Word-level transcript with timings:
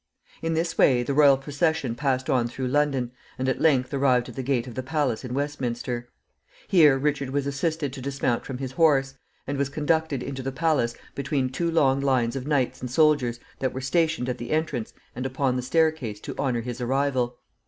In 0.41 0.55
this 0.55 0.79
way 0.79 1.03
the 1.03 1.13
royal 1.13 1.37
procession 1.37 1.93
passed 1.93 2.27
on 2.27 2.47
through 2.47 2.69
London, 2.69 3.11
and 3.37 3.47
at 3.47 3.61
length 3.61 3.93
arrived 3.93 4.29
at 4.29 4.35
the 4.35 4.41
gate 4.41 4.65
of 4.65 4.73
the 4.73 4.81
palace 4.81 5.23
in 5.23 5.35
Westminster. 5.35 6.09
Here 6.67 6.97
Richard 6.97 7.29
was 7.29 7.45
assisted 7.45 7.93
to 7.93 8.01
dismount 8.01 8.43
from 8.43 8.57
his 8.57 8.71
horse, 8.71 9.13
and 9.45 9.59
was 9.59 9.69
conducted 9.69 10.23
into 10.23 10.41
the 10.41 10.51
palace 10.51 10.95
between 11.13 11.51
two 11.51 11.69
long 11.69 11.99
lines 12.01 12.35
of 12.35 12.47
knights 12.47 12.81
and 12.81 12.89
soldiers 12.89 13.39
that 13.59 13.73
were 13.73 13.79
stationed 13.81 14.27
at 14.27 14.39
the 14.39 14.49
entrance 14.49 14.91
and 15.15 15.23
upon 15.27 15.55
the 15.55 15.61
staircase 15.61 16.19
to 16.21 16.33
honor 16.35 16.61
his 16.61 16.81
arrival. 16.81 17.37